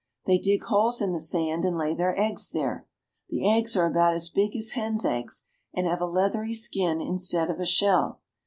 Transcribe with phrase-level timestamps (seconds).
[0.25, 2.87] They dig holes in the sand and lay their eggs there.
[3.29, 5.43] The eggs are about as big as hens' eggs,
[5.75, 8.19] and have a leathery skin instead of a shell.